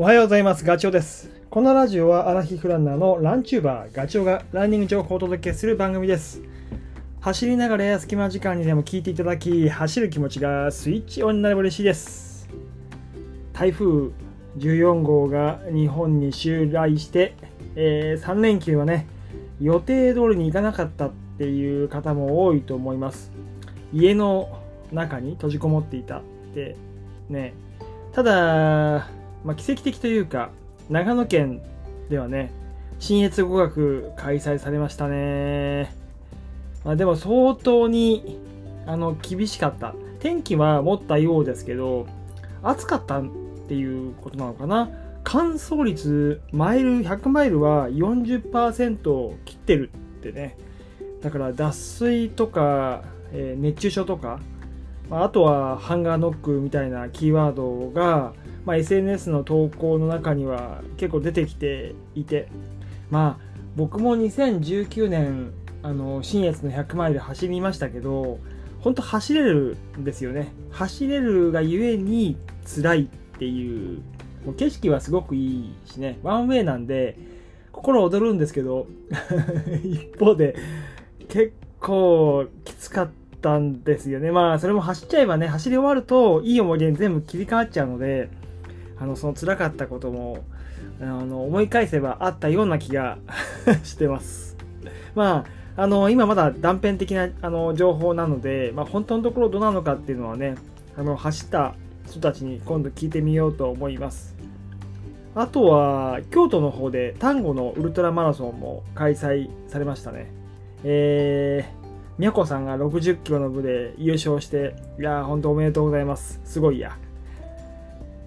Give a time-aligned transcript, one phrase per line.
[0.00, 0.64] おはようございます。
[0.64, 1.28] ガチョウです。
[1.50, 6.40] このラジオはアラヒフランナーのランチューバーガチョウがランニング情報をお届けする番組です。
[7.20, 12.48] 走りながらや隙間時間にでも聞いていただき、走る気持ちがスイッチオンになれば嬉しいです。
[13.52, 14.10] 台風
[14.58, 17.34] 14号が日本に襲来して、
[17.74, 19.08] えー3連休はね、
[19.60, 23.32] 予定通りに行かなかったっていう方も多いと思います。
[23.92, 24.60] 家の
[24.92, 26.22] 中に閉じこもっていたっ
[26.54, 26.76] て
[27.28, 27.52] ね。
[28.12, 30.50] ただ、まあ、奇跡的というか、
[30.90, 31.62] 長野県
[32.08, 32.52] ではね、
[32.98, 35.94] 新越語学開催されましたね。
[36.84, 38.38] まあ、でも相当に
[38.86, 39.94] あの厳しかった。
[40.20, 42.06] 天気は持ったようですけど、
[42.62, 43.24] 暑かったっ
[43.68, 44.90] ていうことなのかな。
[45.22, 50.56] 乾燥率、マイル、100マイルは40%を切ってるってね。
[51.22, 54.40] だから脱水とか、えー熱中症とか、
[55.10, 58.32] まああとはハンガーノックみたいなキーワードが、
[58.68, 62.48] まあ、SNS の投稿の中には結構出てきていて
[63.08, 65.52] まあ僕も2019年
[65.82, 68.38] あの新越の100マイル走りましたけど
[68.82, 70.52] 本当走れるんですよね。
[70.70, 74.02] 走れるがゆえに辛いっていう
[74.44, 76.18] もう景色はすごくいいしね。
[76.22, 77.16] ワンウェイなんで
[77.72, 78.86] 心躍るんですけど
[79.82, 80.54] 一方で
[81.28, 84.30] 結構きつかったんですよね。
[84.30, 88.28] まあそれも走っちゃえばね走り終わるといい思い出に全部切り替わっちゃうので
[89.00, 90.44] あのその辛かったことも
[91.00, 93.18] あの思い返せばあったような気が
[93.84, 94.56] してます。
[95.14, 95.44] ま
[95.76, 100.56] あ、あの今まだ断片的なあの情報なので、まあ、本当のところどうなのかっていうのはね
[100.96, 101.74] あの走った
[102.06, 104.36] 人たちに今度聞いてみようと思います。
[105.34, 110.32] あとは京都の方で丹後のウルトラマラソンも開催されましたね。
[110.84, 116.40] えー、みやこさんが60キロの部で優勝して、いやー、本当おめでとうございます。
[116.44, 116.96] すごいや。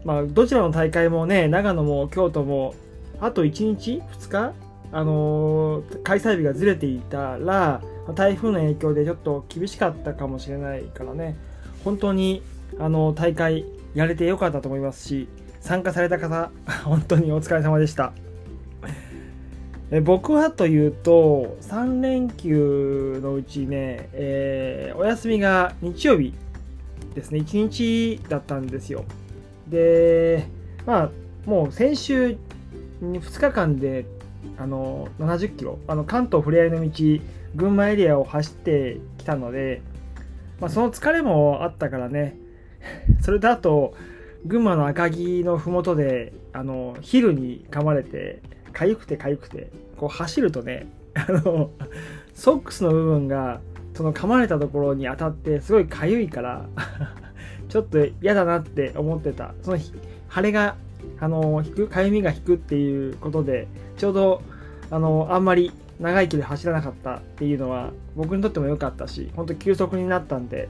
[0.04, 2.74] まあ、どちらの大会もね、長野も京都も、
[3.20, 4.54] あと1日 ?2 日
[4.94, 7.82] あのー開催日がずれていたら、
[8.16, 11.38] 台風の影響でちょっと厳しかったかもしれないからね、
[11.84, 12.44] 本当に、
[12.80, 15.28] あの大会やれてよかったと思いますし、
[15.62, 16.52] 参加された方、
[16.84, 18.14] 本当にお疲れ様でした。
[19.94, 26.34] え僕はというと、3連休のうちね、えーお休みが日曜日
[27.14, 29.06] ですね、1日だったんですよ。
[29.72, 30.46] で、
[30.86, 31.10] まあ、
[31.46, 32.38] もう先週
[33.02, 34.06] 2日間で
[34.58, 36.92] あの70キロ、あの関東ふれあいの道、
[37.56, 39.82] 群馬エリアを走ってきたので、
[40.60, 42.38] まあ、その疲れもあったからね、
[43.22, 43.96] それとあと、
[44.46, 48.42] 群馬の赤城のふもとで、あの、昼に噛まれて、
[48.74, 51.72] 痒くて痒くて、こう走るとね、 あの、
[52.34, 53.62] ソックスの部分が、
[53.94, 56.66] その噛まれたところに当たって、すごい痒いから、
[57.72, 59.54] ちょっと嫌だなって思ってた。
[59.64, 59.94] その腫
[60.42, 60.76] れが、
[61.22, 63.68] あの、引く、かゆみが引くっていうことで、
[63.98, 64.42] ちょうど、
[64.90, 65.72] あの、あんまり
[66.02, 70.68] 長い距離走らなかったっていうのは、僕にとっても良かったし、本当休息になったんで、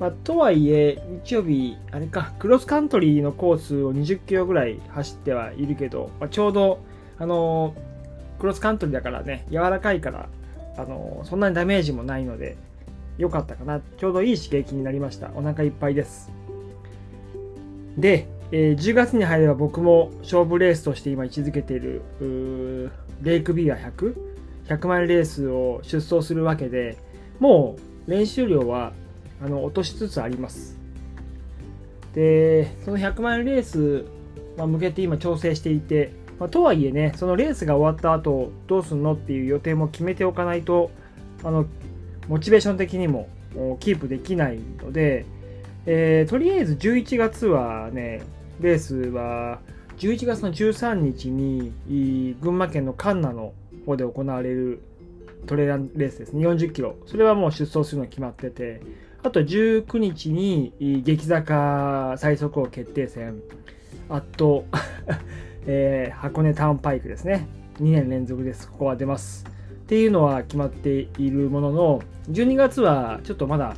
[0.00, 6.78] まあ、とはいえ、日曜日、あれか、クロスカントリーのコースを20キロぐらい走ってはいるけど、まあ、ちょうど、
[7.18, 7.74] あの
[8.38, 10.28] クロスカントリーだからね、柔らかいから、
[10.78, 12.56] あのそんなにダメージもないので、
[13.18, 13.80] 良かったかな。
[13.80, 15.30] ちょうどいい刺激になりました。
[15.34, 16.30] お腹いっぱいです。
[17.96, 22.02] で、えー10月に入れば僕も勝負レースとして今位置づけている、
[23.22, 24.14] レイクビア100、
[24.68, 26.96] 100マイルレースを出走するわけで、
[27.40, 27.76] も
[28.06, 28.92] う練習量は
[29.42, 30.78] あの落としつつあります。
[32.14, 34.06] で、その100マイルレース、
[34.56, 40.90] まあ、向けて今調整していて、まあ、とはいえね、そのレースが終わった後どうすんのっていう予定も決めておかないと、
[41.44, 41.66] あの
[42.28, 43.28] モチベーション的にも
[43.80, 45.24] キープできないので、
[45.86, 48.22] えーとりあえず11月はね、
[48.60, 49.60] レースは
[49.98, 51.72] 11月の13日に
[52.40, 53.52] 群馬県のカンナの
[53.86, 54.80] 方で行われる
[55.46, 56.96] トレーラーレースですね、40キロ。
[57.06, 58.80] それはもう出走するの決まってて、
[59.22, 60.72] あと19日に
[61.04, 63.40] 激坂最速王決定戦、
[64.08, 64.64] あと、
[65.66, 67.46] えー箱根タウンパイクですね。
[67.80, 68.70] 2年連続です。
[68.70, 69.44] ここは出ます。
[69.86, 73.76] っていうのは決まっているものの、12月はちょっとまだ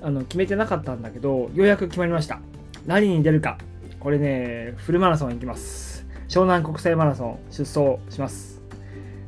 [0.00, 2.38] あの決めてなかったんだけど、ようやく決まりました。
[2.86, 3.58] 何に出るか。
[3.98, 6.06] これね、フルマラソン行きます。
[6.28, 8.62] 湘南国際マラソン出走します。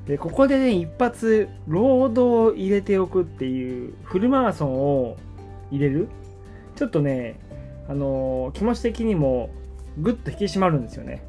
[0.06, 5.16] で、ここでね、一発、ロードを入れておくっていう、フルマラソンを
[5.72, 6.08] 入れる
[6.76, 7.40] ちょっとね、
[7.88, 9.50] あの気持ち的にも
[9.98, 11.24] ぐっと引き締まるんですよね。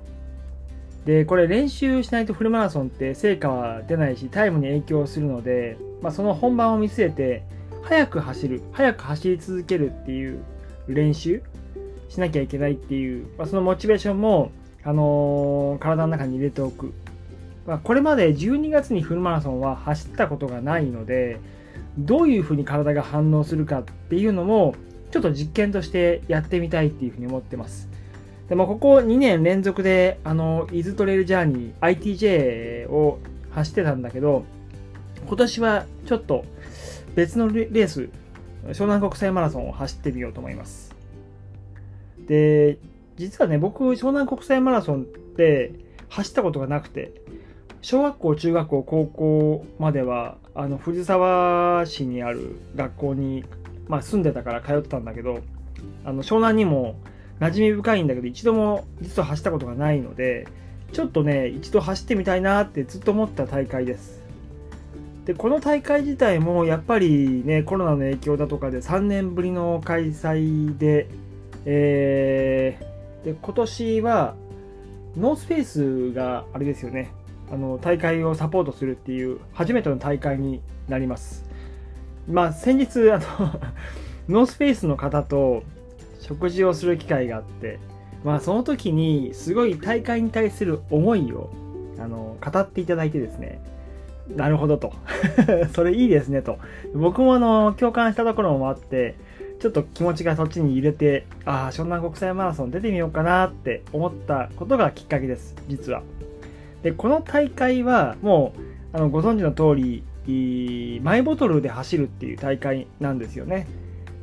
[1.05, 7.44] で、これ練習しないとフルマラソンって成果は出ないし、タイムに影響するので、まあ、その本番を見据えて、
[7.81, 10.44] 早く走る、早く走り続けるっていう
[10.88, 11.41] 練習
[12.07, 14.51] しなきゃいけないっていう、まあ、そのモチベーションも
[14.85, 16.94] あのー体の中に入れておく。
[17.65, 21.39] まあ、これまで12月にフルマラソンは走ったことがないので、
[21.97, 24.75] どういうふうに体が反応するかっていうのも、
[25.11, 27.89] ちょっと実験としてやってみたいっていうふうに思ってます。
[28.50, 33.19] でもここ2年連続で、あの、イズトレイルジャーニー、ITJ を
[33.51, 34.44] 走ってたんだけど、
[35.25, 36.44] 今年はちょっと
[37.16, 38.10] 別のレース、
[38.68, 40.94] 湘南国際マラソンを走ってみようと思います。
[42.28, 42.78] で、
[43.18, 45.74] 実はね、僕、湘南国際マラソンって
[46.10, 47.12] 走ったことがなくて、
[47.81, 53.46] 小学校、中学校、高校までは、あの、藤沢市にある学校に、
[53.88, 55.39] まあ、住んでたから通ってたんだけど、
[56.06, 56.96] あの、湘南にも
[57.39, 60.47] 馴染み深いんだけど、一度も実は走ったことがないので、
[60.91, 64.24] ちょっとね、一度走ってみたいなってずっと思った大会です。
[65.25, 71.07] で、この大会自体もやっぱりね、コロナの影響だとかで3年ぶりの開催で、
[71.65, 74.36] えー、で、今年は、
[75.18, 77.13] ノースフェイスがあれですよね、
[77.51, 81.45] あの、大会をサポートするっていう初めての大会になります。
[82.29, 83.24] まあ、先日、あの
[84.29, 85.63] ノースフェイスの方と
[86.24, 87.80] 食事をする機会があって、
[88.24, 91.52] まあ、その時にすごい大会に対する思いを
[92.00, 93.62] あの語っていただいてですね、
[94.30, 94.94] なるほどと。
[95.75, 96.58] それいいですねと。
[96.94, 99.16] 僕もあの共感したところもあって、
[99.60, 106.04] ちょっと気持ちがそっちに入れて、ああ、湘南国際マラソン出てみようかなって思ったことがきっかけです、実は。
[106.84, 108.54] で、この大会はも
[108.94, 113.68] う、あのご存知の通り、マイボトルで走るっていう大会なんですよね。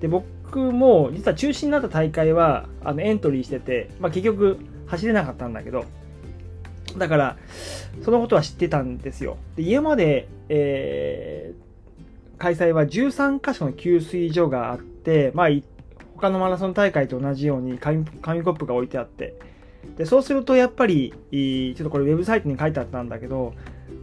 [0.00, 0.24] で、僕
[0.58, 5.84] も実は中止になった大会はあのエントリーしてて、まあ、結局走れなかったんだけど、
[6.96, 7.36] だから、
[8.04, 9.36] そのことは知ってたんですよ。
[9.56, 15.48] で家まで、えー、開催は13カ所の給水所があって、まあ、
[16.14, 19.34] 他のマラソン大会と同じように紙紙コップが置いてあって、
[19.96, 23.54] でそうするとやっぱり、ちょっとこれウェブサイトに書いてあったんだけど、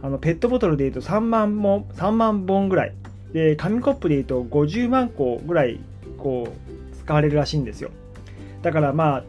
[0.02, 2.94] あのペットボトルで言うと3万も3万本ぐらい、
[3.32, 5.80] で紙コップで言うと50万個ぐらい
[6.18, 7.90] こう使われるらしいんですよ。
[8.62, 9.24] だからまあ、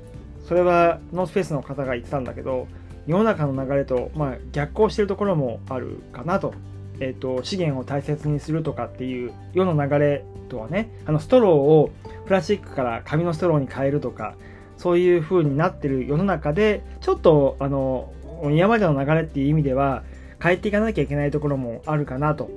[0.47, 2.67] それはノースペースの方が言ってたんだけど、
[3.07, 6.53] 世の中の流れと、まあ、逆行してるところもあるかなと。
[6.99, 11.91] えっ、ー、と、資源を大切にするとかっていう世の流れとはね、あの、ストローを
[12.25, 14.35] プラスチックから紙のストローに変えるとか、
[14.77, 18.13] そういう風になってる世の中で、ちょっと、あの、
[18.43, 20.03] 今までの流れっていう意味では、
[20.41, 22.49] 変えていかなきゃいけないところもあるかなと。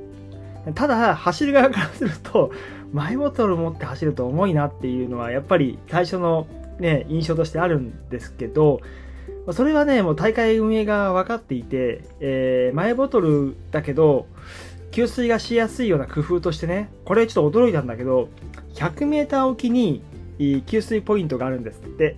[0.74, 2.52] ただ、走る側からすると、
[2.92, 6.46] マイボトル持って走ると重いなっていうのは、やっぱり最初の
[6.78, 8.80] ね、印象としてあるんですけど、
[9.52, 14.26] それはね、もう大会運営が分かっていて、えー、マイボトルだけど、
[14.92, 18.28] 給水がしやすいような工夫としてね、これちょっと驚いたんだけど、
[18.74, 20.02] 100メーターおきに
[20.66, 22.16] 給水ポイントがあるんですって。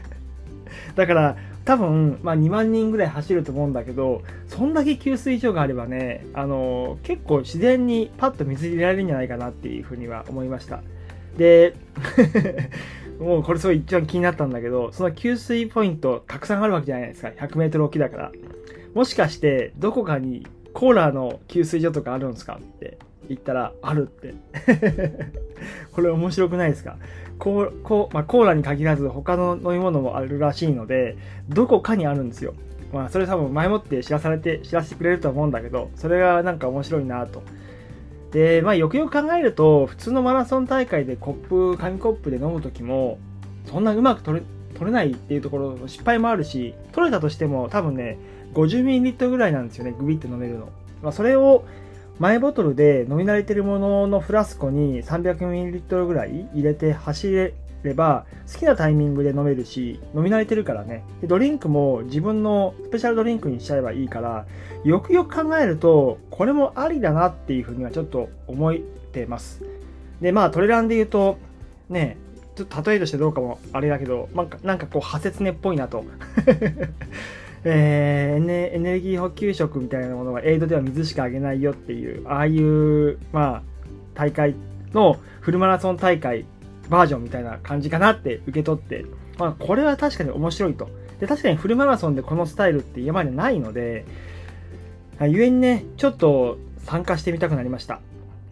[0.96, 1.36] だから、
[1.66, 10.80] 多分、まあ、2万人ぐらい走ると思うんだけど、そんだけ給水所があればね、あの結構自然にパッと水入れられるんじゃないかなっていうふうには思いました。
[11.36, 11.74] で、
[13.18, 17.28] もうこれすごい一番気になったんだけど、その給水ポイントたくさんあるわけじゃないですか。
[17.28, 18.32] 100メートル沖だから。
[18.94, 22.96] もしかして、どこかにコーラの給水所とかあるんですかって
[23.28, 24.34] 言ったら、あるって。
[25.92, 26.96] これ面白くないですか？
[27.38, 31.16] コーコ,、まあ、コーラに限らず他の飲み物もあるらしいので、
[31.48, 32.54] どこかにあるんですよ。
[32.92, 37.42] まあ、それ多分前もって知らされて、知らせてくれると思うんだけど、それがなんか面白いなと。
[38.32, 43.18] で、まあ、よくよく考えると、普通のマラソン大会でコップ、紙コップで飲む時も、
[43.64, 48.18] そんなうまく取れ取れないっていうところの失敗もあるし、取れたとしても多分ね、
[48.54, 50.68] 50ml ぐらいなんですよね、グビって飲めるの。
[51.02, 51.64] まあ、それを
[52.18, 61.04] マイボトルで飲み慣れてるもののフラスコに 300ml ぐらい入れて走れれば好きなタイミングで飲めるし飲み慣れてるからね。
[61.20, 64.46] でドリンクも自分のスペシャルドリンクにしちゃえばいいから
[64.84, 69.62] よくよく考えるとこれもありだなっていうふうにはちょっと思ってます。
[70.20, 71.38] でまあトレランで言うと
[71.90, 72.16] ね
[72.56, 76.04] ちょっと例えとしてどうかもあれだけど、まあ、なんかこう派切ねっぽいなと。
[77.64, 83.62] えー、エネルギー補給食みたいなものはエイドでは水しかあげないよっていうああいうまあ
[84.14, 84.54] 大会
[84.92, 86.46] のフルマラソン大会
[86.88, 89.04] バージョンみたいな感じかなって受け取って、
[89.38, 90.88] まあ、これは確かに面白いと。
[91.20, 94.04] で、確かにフルマラソンでこのスタイルって今までないので、
[95.20, 98.00] ゆえにね、ちょっと参加してみたくなりました。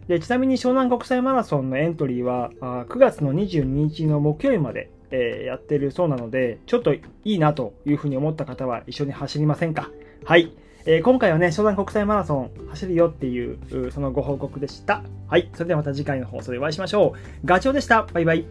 [0.07, 9.89] で、ちなみに湘南国際マラソンのエントリーは、あ9月の22日の木曜日まで、えー、やってるそうなので、ちょっといいなというふうに思った方は一緒に走りませんか？
[10.23, 10.51] はい。
[10.85, 15.01] えー、今回はね、湘南国際マラソン走るよっていう、そのご報告でした。
[15.27, 15.49] はい。
[15.53, 17.47] それではまた次回の放送でお会いしましょう。
[17.47, 18.03] ガチョウでした。
[18.03, 18.45] バイバイ。